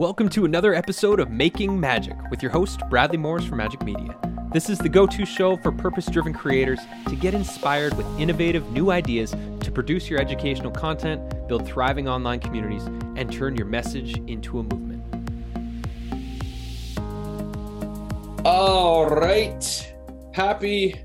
Welcome 0.00 0.30
to 0.30 0.46
another 0.46 0.74
episode 0.74 1.20
of 1.20 1.30
Making 1.30 1.78
Magic 1.78 2.16
with 2.30 2.42
your 2.42 2.50
host, 2.50 2.80
Bradley 2.88 3.18
Morris 3.18 3.44
from 3.44 3.58
Majik 3.58 3.84
Media. 3.84 4.16
This 4.50 4.70
is 4.70 4.78
the 4.78 4.88
go 4.88 5.06
to 5.06 5.26
show 5.26 5.58
for 5.58 5.70
purpose 5.70 6.06
driven 6.06 6.32
creators 6.32 6.78
to 7.06 7.14
get 7.14 7.34
inspired 7.34 7.94
with 7.98 8.06
innovative 8.18 8.66
new 8.72 8.90
ideas 8.90 9.34
to 9.60 9.70
produce 9.70 10.08
your 10.08 10.18
educational 10.18 10.70
content, 10.70 11.46
build 11.48 11.66
thriving 11.66 12.08
online 12.08 12.40
communities, 12.40 12.82
and 13.16 13.30
turn 13.30 13.54
your 13.54 13.66
message 13.66 14.16
into 14.26 14.60
a 14.60 14.62
movement. 14.62 15.04
All 18.46 19.06
right. 19.06 19.94
Happy 20.32 20.98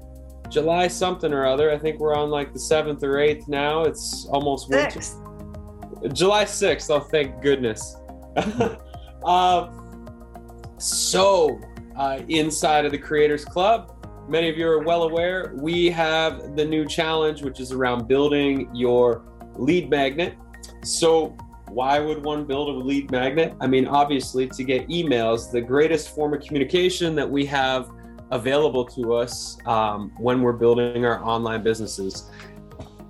July 0.48 0.88
something 0.88 1.34
or 1.34 1.46
other. 1.46 1.70
I 1.70 1.78
think 1.78 2.00
we're 2.00 2.16
on 2.16 2.30
like 2.30 2.54
the 2.54 2.60
7th 2.60 3.04
or 3.04 3.16
8th 3.16 3.50
now. 3.50 3.84
It's 3.84 4.26
almost 4.28 4.70
winter. 4.70 5.02
Six. 5.02 5.18
July 6.14 6.46
6th. 6.46 6.90
Oh, 6.90 7.02
thank 7.02 7.42
goodness. 7.42 7.98
uh, 9.26 9.72
so, 10.78 11.60
uh, 11.96 12.22
inside 12.28 12.86
of 12.86 12.92
the 12.92 12.98
Creators 12.98 13.46
Club, 13.46 13.92
many 14.30 14.50
of 14.50 14.58
you 14.58 14.68
are 14.68 14.84
well 14.84 15.04
aware, 15.04 15.54
we 15.56 15.90
have 15.90 16.56
the 16.56 16.66
new 16.66 16.86
challenge, 16.86 17.42
which 17.42 17.60
is 17.60 17.72
around 17.72 18.08
building 18.08 18.70
your 18.74 19.24
lead 19.56 19.90
magnet. 19.90 20.36
So, 20.84 21.36
why 21.70 22.00
would 22.00 22.24
one 22.24 22.46
build 22.46 22.70
a 22.70 22.80
lead 22.86 23.12
magnet? 23.12 23.56
I 23.60 23.68
mean, 23.68 23.88
obviously, 23.88 24.48
to 24.48 24.64
get 24.64 24.88
emails, 24.88 25.52
the 25.52 25.62
greatest 25.62 26.14
form 26.14 26.34
of 26.34 26.42
communication 26.42 27.16
that 27.16 27.30
we 27.30 27.46
have 27.48 27.90
available 28.32 28.86
to 28.86 29.14
us 29.14 29.58
um, 29.66 30.12
when 30.18 30.42
we're 30.42 30.54
building 30.54 31.06
our 31.06 31.24
online 31.24 31.64
businesses. 31.64 32.30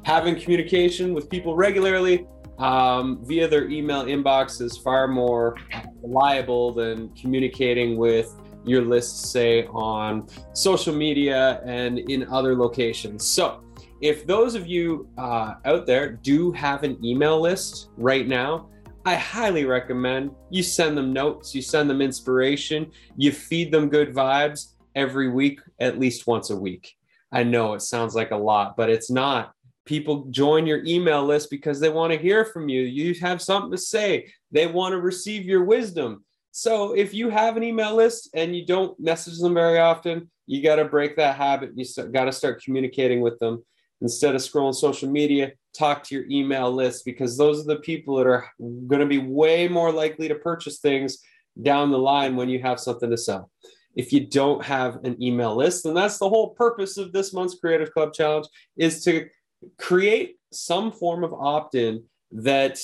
Having 0.04 0.40
communication 0.40 1.14
with 1.14 1.30
people 1.30 1.56
regularly 1.56 2.28
um, 2.58 3.20
via 3.26 3.48
their 3.48 3.68
email 3.70 4.06
inbox 4.06 4.62
is 4.62 4.78
far 4.78 5.08
more 5.08 5.56
reliable 6.02 6.74
than 6.74 7.10
communicating 7.10 7.98
with 7.98 8.34
your 8.66 8.82
list, 8.82 9.32
say, 9.32 9.66
on 9.68 10.28
social 10.54 10.94
media 10.94 11.62
and 11.66 12.00
in 12.00 12.28
other 12.28 12.56
locations. 12.56 13.26
So, 13.26 13.62
if 14.02 14.28
those 14.28 14.56
of 14.56 14.68
you 14.68 15.08
uh, 15.18 15.56
out 15.66 15.86
there 15.86 16.12
do 16.12 16.52
have 16.52 16.84
an 16.84 17.04
email 17.04 17.40
list 17.40 17.90
right 17.98 18.28
now, 18.28 18.70
I 19.06 19.16
highly 19.16 19.66
recommend 19.66 20.32
you 20.50 20.64
send 20.64 20.98
them 20.98 21.14
notes, 21.14 21.54
you 21.54 21.62
send 21.62 21.90
them 21.90 22.02
inspiration, 22.02 22.92
you 23.16 23.32
feed 23.32 23.72
them 23.72 23.88
good 23.88 24.14
vibes 24.14 24.74
every 24.96 25.30
week, 25.30 25.60
at 25.80 26.00
least 26.00 26.28
once 26.28 26.50
a 26.50 26.56
week. 26.56 26.96
I 27.32 27.44
know 27.44 27.74
it 27.74 27.82
sounds 27.82 28.16
like 28.16 28.32
a 28.32 28.38
lot, 28.38 28.76
but 28.76 28.90
it's 28.90 29.12
not 29.12 29.55
people 29.86 30.26
join 30.32 30.66
your 30.66 30.84
email 30.86 31.24
list 31.24 31.50
because 31.50 31.80
they 31.80 31.90
want 31.90 32.12
to 32.12 32.20
hear 32.20 32.44
from 32.44 32.70
you. 32.70 32.82
You 32.82 33.14
have 33.22 33.42
something 33.42 33.72
to 33.72 33.78
say, 33.78 34.32
they 34.52 34.68
want 34.68 34.94
to 34.94 35.00
receive 35.00 35.46
your 35.46 35.64
wisdom. 35.64 36.26
So 36.52 36.94
if 36.94 37.14
you 37.14 37.30
have 37.30 37.58
an 37.58 37.64
email 37.64 37.96
list 37.96 38.30
and 38.34 38.56
you 38.56 38.66
don't 38.66 39.00
message 39.00 39.40
them 39.40 39.54
very 39.54 39.78
often, 39.78 40.30
you 40.48 40.64
got 40.64 40.78
to 40.78 40.86
break 40.86 41.16
that 41.18 41.36
habit. 41.36 41.72
You 41.76 41.86
got 42.12 42.26
to 42.26 42.32
start 42.32 42.64
communicating 42.64 43.22
with 43.22 43.38
them 43.40 43.64
instead 44.02 44.36
of 44.36 44.42
scrolling 44.42 44.76
social 44.76 45.10
media. 45.10 45.52
Talk 45.74 46.04
to 46.04 46.16
your 46.16 46.26
email 46.30 46.72
list 46.72 47.04
because 47.04 47.38
those 47.38 47.62
are 47.62 47.76
the 47.76 47.82
people 47.82 48.16
that 48.18 48.28
are 48.28 48.48
going 48.60 49.02
to 49.02 49.06
be 49.06 49.18
way 49.18 49.68
more 49.68 49.92
likely 49.92 50.28
to 50.28 50.36
purchase 50.36 50.80
things 50.80 51.20
down 51.62 51.92
the 51.92 52.00
line 52.00 52.36
when 52.36 52.50
you 52.50 52.62
have 52.62 52.80
something 52.80 53.10
to 53.10 53.18
sell. 53.18 53.50
If 53.96 54.12
you 54.12 54.28
don't 54.28 54.64
have 54.64 55.04
an 55.06 55.22
email 55.22 55.56
list, 55.56 55.86
and 55.86 55.96
that's 55.96 56.18
the 56.18 56.30
whole 56.30 56.50
purpose 56.50 56.98
of 56.98 57.14
this 57.14 57.34
month's 57.34 57.60
Creative 57.60 57.92
Club 57.94 58.14
Challenge, 58.14 58.48
is 58.78 59.04
to 59.06 59.28
create 59.78 60.38
some 60.52 60.92
form 60.92 61.24
of 61.24 61.34
opt-in 61.34 62.04
that 62.32 62.80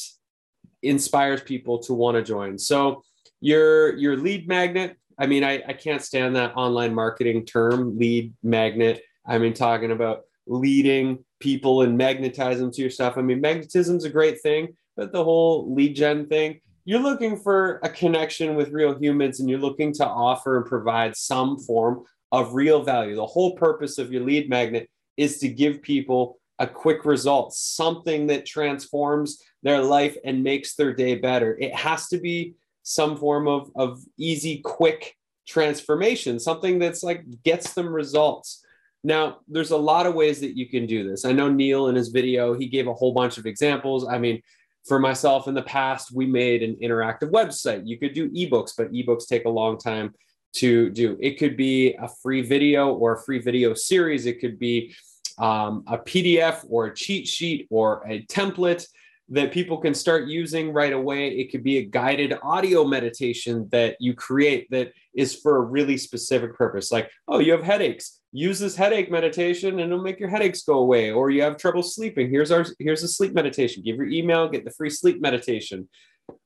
inspires 0.82 1.42
people 1.42 1.80
to 1.80 1.94
want 1.94 2.16
to 2.16 2.24
join. 2.24 2.58
So 2.58 3.04
your 3.40 3.96
your 3.98 4.18
lead 4.18 4.48
magnet, 4.48 4.98
I 5.18 5.28
mean, 5.28 5.44
I, 5.44 5.64
I 5.68 5.74
can't 5.74 6.02
stand 6.02 6.36
that 6.36 6.56
online 6.56 6.94
marketing 6.94 7.46
term, 7.46 7.98
lead 7.98 8.34
magnet. 8.44 9.02
I 9.26 9.38
mean, 9.38 9.54
talking 9.54 9.92
about 9.92 10.22
leading 10.48 11.24
people 11.40 11.82
and 11.82 11.98
magnetizing 11.98 12.72
to 12.72 12.82
your 12.82 12.90
stuff. 12.90 13.18
I 13.18 13.22
mean, 13.22 13.42
magnetism's 13.42 14.06
a 14.06 14.10
great 14.10 14.42
thing, 14.42 14.70
but 14.96 15.12
the 15.12 15.24
whole 15.24 15.74
lead 15.74 15.96
gen 15.96 16.28
thing, 16.28 16.60
you're 16.86 17.00
looking 17.00 17.38
for 17.38 17.80
a 17.84 17.90
connection 17.90 18.56
with 18.56 18.70
real 18.70 18.98
humans 18.98 19.40
and 19.40 19.50
you're 19.50 19.60
looking 19.60 19.94
to 19.94 20.06
offer 20.06 20.58
and 20.58 20.66
provide 20.66 21.16
some 21.16 21.60
form 21.60 22.04
of 22.32 22.54
real 22.54 22.84
value. 22.84 23.16
The 23.16 23.26
whole 23.26 23.56
purpose 23.56 23.98
of 23.98 24.12
your 24.12 24.24
lead 24.24 24.50
magnet 24.50 24.90
is 25.18 25.38
to 25.40 25.48
give 25.48 25.82
people 25.82 26.40
a 26.62 26.68
quick 26.68 27.06
result, 27.06 27.54
something 27.54 28.28
that 28.28 28.46
transforms 28.46 29.42
their 29.64 29.82
life 29.82 30.16
and 30.24 30.44
makes 30.44 30.76
their 30.76 30.94
day 30.94 31.16
better. 31.16 31.58
It 31.60 31.74
has 31.74 32.08
to 32.10 32.20
be 32.20 32.54
some 32.84 33.18
form 33.18 33.48
of, 33.48 33.72
of 33.76 34.00
easy, 34.18 34.62
quick 34.64 35.18
transformation, 35.48 36.40
something 36.40 36.78
that's 36.78 37.02
like 37.02 37.26
gets 37.44 37.74
them 37.74 37.92
results. 37.92 38.64
Now, 39.04 39.40
there's 39.48 39.72
a 39.72 39.78
lot 39.78 40.06
of 40.06 40.14
ways 40.14 40.40
that 40.42 40.56
you 40.56 40.70
can 40.70 40.86
do 40.86 41.10
this. 41.10 41.26
I 41.26 41.32
know 41.32 41.50
Neil 41.50 41.88
in 41.88 41.96
his 41.96 42.10
video, 42.10 42.54
he 42.54 42.68
gave 42.68 42.88
a 42.88 42.94
whole 42.94 43.14
bunch 43.14 43.40
of 43.40 43.48
examples. 43.48 44.08
I 44.08 44.20
mean, 44.20 44.40
for 44.88 45.00
myself 45.00 45.48
in 45.48 45.56
the 45.56 45.64
past, 45.64 46.12
we 46.14 46.28
made 46.28 46.62
an 46.62 46.76
interactive 46.76 47.32
website. 47.32 47.88
You 47.88 47.98
could 47.98 48.14
do 48.14 48.30
ebooks, 48.30 48.74
but 48.78 48.92
ebooks 48.92 49.28
take 49.28 49.46
a 49.46 49.50
long 49.50 49.80
time 49.80 50.14
to 50.54 50.92
do. 50.92 51.18
It 51.20 51.40
could 51.40 51.58
be 51.58 51.96
a 51.96 52.08
free 52.22 52.44
video 52.44 52.94
or 52.94 53.16
a 53.16 53.24
free 53.24 53.40
video 53.40 53.74
series. 53.74 54.28
It 54.28 54.40
could 54.40 54.60
be 54.60 54.94
um, 55.38 55.84
a 55.88 55.98
PDF 55.98 56.66
or 56.70 56.88
a 56.88 56.96
cheat 56.96 57.28
sheet 57.28 57.68
or 57.70 58.04
a 58.08 58.26
template 58.26 58.86
that 59.32 59.54
people 59.54 59.78
can 59.78 59.94
start 59.94 60.28
using 60.28 60.74
right 60.74 60.92
away. 60.92 61.30
It 61.30 61.52
could 61.52 61.64
be 61.64 61.78
a 61.78 61.86
guided 61.86 62.38
audio 62.44 62.84
meditation 62.84 63.68
that 63.72 63.96
you 64.02 64.14
create 64.14 64.70
that 64.72 64.92
is 65.16 65.34
for 65.34 65.56
a 65.56 65.62
really 65.62 65.96
specific 65.96 66.56
purpose. 66.56 66.92
Like, 66.92 67.10
oh, 67.30 67.40
you 67.40 67.54
have 67.54 67.64
headaches. 67.64 68.20
Use 68.34 68.60
this 68.60 68.76
headache 68.76 69.10
meditation 69.10 69.80
and 69.80 69.92
it'll 69.92 70.04
make 70.04 70.20
your 70.20 70.30
headaches 70.30 70.64
go 70.64 70.80
away. 70.80 71.12
Or 71.12 71.30
you 71.30 71.44
have 71.44 71.56
trouble 71.56 71.82
sleeping. 71.82 72.30
Here's 72.30 72.52
our 72.52 72.66
here's 72.78 73.04
a 73.04 73.08
sleep 73.08 73.34
meditation. 73.34 73.84
Give 73.84 73.96
your 73.96 74.08
email, 74.08 74.50
get 74.50 74.66
the 74.66 74.72
free 74.72 74.90
sleep 74.90 75.22
meditation. 75.22 75.88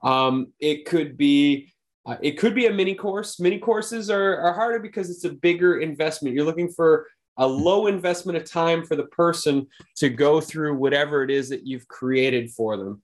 Um, 0.03 0.53
it 0.59 0.85
could 0.85 1.17
be 1.17 1.73
uh, 2.06 2.17
it 2.22 2.38
could 2.38 2.53
be 2.53 2.67
a 2.67 2.72
mini 2.72 2.94
course. 2.94 3.40
Mini 3.40 3.57
courses 3.57 4.12
are, 4.12 4.38
are 4.38 4.53
harder 4.53 4.79
because 4.79 5.09
it's 5.09 5.23
a 5.23 5.31
bigger 5.34 5.79
investment. 5.79 6.35
You're 6.35 6.46
looking 6.46 6.69
for 6.69 7.07
a 7.38 7.47
low 7.47 7.88
investment 7.88 8.38
of 8.38 8.50
time 8.50 8.85
for 8.85 8.96
the 8.96 9.06
person 9.06 9.68
to 9.97 10.09
go 10.09 10.40
through 10.40 10.75
whatever 10.75 11.23
it 11.23 11.31
is 11.31 11.50
that 11.50 11.66
you've 11.66 11.88
created 11.88 12.51
for 12.51 12.78
them. 12.78 13.01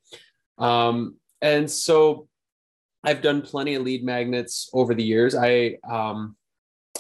Um, 0.58 1.16
and 1.42 1.69
so 1.69 2.28
I've 3.03 3.22
done 3.22 3.42
plenty 3.42 3.75
of 3.75 3.84
lead 3.84 4.03
magnets 4.03 4.69
over 4.74 4.94
the 4.94 5.03
years. 5.03 5.36
I, 5.36 5.78
um, 5.90 6.36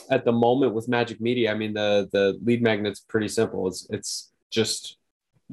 at 0.09 0.25
the 0.25 0.31
moment 0.31 0.73
with 0.73 0.87
Majik 0.87 1.21
Media, 1.21 1.51
I 1.51 1.53
mean, 1.53 1.73
the, 1.73 2.09
the 2.11 2.39
lead 2.43 2.61
magnet's 2.61 3.01
pretty 3.01 3.27
simple. 3.27 3.67
It's, 3.67 3.87
it's 3.91 4.31
just 4.49 4.97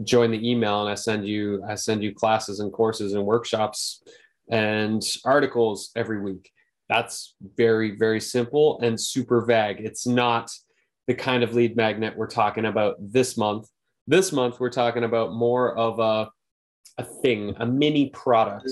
join 0.05 0.31
the 0.31 0.51
email 0.51 0.81
and 0.81 0.91
I 0.91 0.95
send 0.95 1.27
you, 1.27 1.63
I 1.69 1.75
send 1.75 2.03
you 2.03 2.15
classes 2.15 2.61
and 2.61 2.73
courses 2.73 3.15
and 3.15 3.25
workshops 3.25 4.03
and 4.51 5.03
articles 5.25 5.91
every 5.95 6.21
week. 6.21 6.51
That's 6.89 7.35
very, 7.57 7.97
very 7.97 8.21
simple 8.21 8.81
and 8.81 8.99
super 8.99 9.45
vague. 9.45 9.81
It's 9.81 10.07
not, 10.07 10.51
the 11.09 11.15
kind 11.15 11.43
of 11.43 11.55
lead 11.55 11.75
magnet 11.75 12.15
we're 12.17 12.29
talking 12.29 12.67
about 12.67 12.97
this 13.01 13.37
month. 13.39 13.67
This 14.07 14.31
month, 14.31 14.61
we're 14.61 14.71
talking 14.71 15.05
about 15.05 15.33
more 15.33 15.77
of 15.77 15.99
a, 15.99 16.31
a 16.99 17.05
thing, 17.05 17.55
a 17.59 17.67
mini 17.67 18.11
product. 18.11 18.69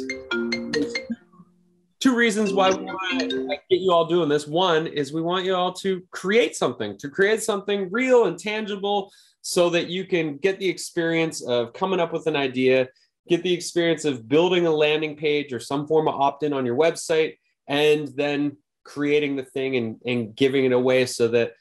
Two 1.99 2.15
reasons 2.15 2.53
why 2.53 2.71
we 2.71 2.85
want 2.85 3.31
to 3.31 3.49
get 3.49 3.81
you 3.81 3.91
all 3.91 4.05
doing 4.05 4.29
this. 4.29 4.47
One 4.47 4.87
is 4.87 5.15
we 5.15 5.23
want 5.23 5.47
you 5.47 5.55
all 5.55 5.73
to 5.75 6.03
create 6.11 6.55
something, 6.55 6.99
to 6.99 7.09
create 7.09 7.43
something 7.43 7.89
real 7.91 8.27
and 8.27 8.39
tangible 8.39 9.11
so 9.41 9.71
that 9.71 9.89
you 9.89 10.05
can 10.05 10.37
get 10.37 10.59
the 10.59 10.69
experience 10.69 11.43
of 11.43 11.73
coming 11.73 12.01
up 12.01 12.13
with 12.13 12.27
an 12.27 12.37
idea, 12.37 12.87
get 13.29 13.43
the 13.43 13.53
experience 13.53 14.05
of 14.05 14.29
building 14.29 14.67
a 14.67 14.71
landing 14.71 15.17
page 15.17 15.55
or 15.55 15.61
some 15.61 15.87
form 15.87 16.07
of 16.07 16.15
opt 16.15 16.43
in 16.43 16.53
on 16.53 16.67
your 16.67 16.77
website, 16.77 17.39
and 17.67 18.09
then 18.15 18.59
creating 18.85 19.37
the 19.37 19.43
thing 19.43 19.77
and, 19.77 19.97
and 20.05 20.37
giving 20.37 20.67
it 20.67 20.73
away 20.73 21.07
so 21.07 21.29
that 21.29 21.53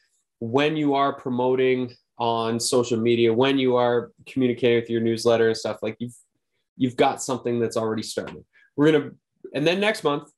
when 0.51 0.77
you 0.77 0.93
are 0.93 1.13
promoting 1.13 1.93
on 2.17 2.59
social 2.59 2.99
media, 2.99 3.33
when 3.33 3.57
you 3.57 3.75
are 3.75 4.11
communicating 4.27 4.79
with 4.81 4.89
your 4.89 5.01
newsletter 5.01 5.47
and 5.47 5.57
stuff, 5.57 5.79
like 5.81 5.95
you've 5.99 6.15
you've 6.77 6.95
got 6.95 7.21
something 7.21 7.59
that's 7.59 7.77
already 7.77 8.03
started. 8.03 8.43
We're 8.75 8.91
gonna, 8.91 9.11
and 9.53 9.65
then 9.65 9.79
next 9.79 10.03
month, 10.03 10.29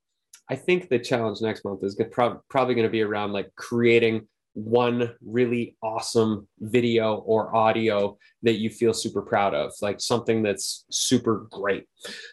I 0.50 0.56
think 0.56 0.90
the 0.90 1.00
challenge 1.00 1.42
next 1.42 1.66
month 1.66 1.84
is 1.84 1.96
gonna, 1.96 2.10
prob- 2.10 2.42
probably 2.50 2.76
going 2.76 2.88
to 2.88 2.92
be 2.92 3.02
around 3.02 3.34
like 3.34 3.50
creating 3.56 4.28
one 4.54 5.14
really 5.26 5.76
awesome 5.84 6.48
video 6.60 7.16
or 7.18 7.56
audio 7.56 8.18
that 8.44 8.54
you 8.54 8.70
feel 8.70 8.94
super 8.94 9.22
proud 9.22 9.54
of, 9.54 9.72
like 9.82 10.00
something 10.00 10.42
that's 10.42 10.86
super 10.90 11.48
great. 11.52 11.86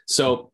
So 0.07 0.53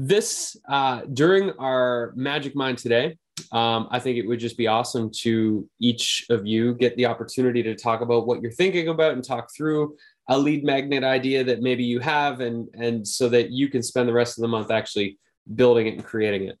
this 0.00 0.56
uh, 0.66 1.02
during 1.12 1.50
our 1.58 2.14
Magic 2.16 2.56
Mind 2.56 2.78
today, 2.78 3.18
um, 3.52 3.86
I 3.90 3.98
think 3.98 4.16
it 4.16 4.26
would 4.26 4.40
just 4.40 4.56
be 4.56 4.66
awesome 4.66 5.10
to 5.20 5.68
each 5.78 6.24
of 6.30 6.46
you 6.46 6.74
get 6.74 6.96
the 6.96 7.04
opportunity 7.04 7.62
to 7.62 7.74
talk 7.74 8.00
about 8.00 8.26
what 8.26 8.40
you're 8.40 8.50
thinking 8.50 8.88
about 8.88 9.12
and 9.12 9.22
talk 9.22 9.50
through 9.54 9.96
a 10.30 10.38
lead 10.38 10.64
magnet 10.64 11.04
idea 11.04 11.44
that 11.44 11.60
maybe 11.60 11.84
you 11.84 12.00
have, 12.00 12.40
and 12.40 12.68
and 12.74 13.06
so 13.06 13.28
that 13.28 13.50
you 13.50 13.68
can 13.68 13.82
spend 13.82 14.08
the 14.08 14.12
rest 14.12 14.38
of 14.38 14.42
the 14.42 14.48
month 14.48 14.70
actually 14.70 15.18
building 15.54 15.86
it 15.86 15.94
and 15.94 16.04
creating 16.04 16.48
it. 16.48 16.58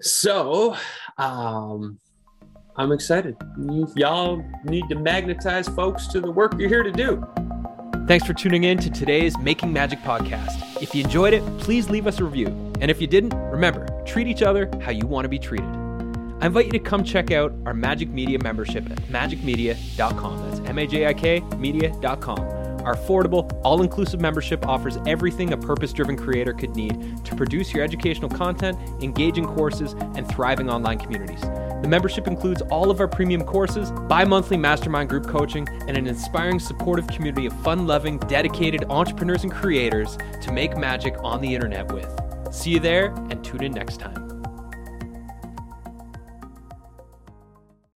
So, 0.00 0.76
um, 1.18 1.98
I'm 2.76 2.92
excited. 2.92 3.36
You, 3.58 3.88
y'all 3.96 4.44
need 4.64 4.84
to 4.90 4.94
magnetize 4.94 5.66
folks 5.68 6.06
to 6.08 6.20
the 6.20 6.30
work 6.30 6.54
you're 6.56 6.68
here 6.68 6.84
to 6.84 6.92
do. 6.92 7.26
Thanks 8.10 8.26
for 8.26 8.34
tuning 8.34 8.64
in 8.64 8.76
to 8.78 8.90
today's 8.90 9.38
Making 9.38 9.72
Magic 9.72 10.00
podcast. 10.00 10.82
If 10.82 10.96
you 10.96 11.04
enjoyed 11.04 11.32
it, 11.32 11.44
please 11.60 11.88
leave 11.88 12.08
us 12.08 12.18
a 12.18 12.24
review. 12.24 12.48
And 12.80 12.90
if 12.90 13.00
you 13.00 13.06
didn't, 13.06 13.32
remember, 13.52 13.86
treat 14.04 14.26
each 14.26 14.42
other 14.42 14.68
how 14.82 14.90
you 14.90 15.06
want 15.06 15.26
to 15.26 15.28
be 15.28 15.38
treated. 15.38 15.68
I 16.40 16.46
invite 16.46 16.66
you 16.66 16.72
to 16.72 16.80
come 16.80 17.04
check 17.04 17.30
out 17.30 17.52
our 17.66 17.72
Majik 17.72 18.10
Media 18.10 18.40
membership 18.42 18.90
at 18.90 18.98
majikmedia.com. 19.02 20.50
That's 20.50 20.68
M 20.68 20.78
A 20.80 20.88
J 20.88 21.06
I 21.06 21.14
K 21.14 21.38
media.com. 21.56 22.40
Our 22.80 22.96
affordable, 22.96 23.60
all 23.62 23.80
inclusive 23.80 24.20
membership 24.20 24.66
offers 24.66 24.98
everything 25.06 25.52
a 25.52 25.56
purpose 25.56 25.92
driven 25.92 26.16
creator 26.16 26.52
could 26.52 26.74
need 26.74 27.24
to 27.24 27.36
produce 27.36 27.72
your 27.72 27.84
educational 27.84 28.28
content, 28.28 28.76
engaging 29.04 29.46
courses, 29.46 29.92
and 30.16 30.28
thriving 30.28 30.68
online 30.68 30.98
communities. 30.98 31.44
The 31.82 31.88
membership 31.88 32.26
includes 32.26 32.62
all 32.62 32.90
of 32.90 33.00
our 33.00 33.08
premium 33.08 33.42
courses, 33.42 33.90
bi 34.08 34.24
monthly 34.24 34.56
mastermind 34.56 35.08
group 35.08 35.26
coaching, 35.26 35.66
and 35.88 35.96
an 35.96 36.06
inspiring, 36.06 36.60
supportive 36.60 37.06
community 37.06 37.46
of 37.46 37.52
fun 37.62 37.86
loving, 37.86 38.18
dedicated 38.18 38.84
entrepreneurs 38.90 39.44
and 39.44 39.52
creators 39.52 40.18
to 40.42 40.52
make 40.52 40.76
magic 40.76 41.16
on 41.24 41.40
the 41.40 41.54
internet 41.54 41.90
with. 41.92 42.08
See 42.50 42.70
you 42.70 42.80
there 42.80 43.14
and 43.30 43.42
tune 43.44 43.62
in 43.62 43.72
next 43.72 43.98
time. 43.98 44.29